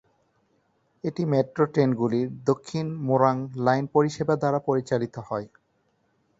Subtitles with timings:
[1.03, 5.47] এটি মেট্রো ট্রেনগুলির দক্ষিণ মোরাং লাইন পরিষেবা দ্বারা পরিচালিত হয়।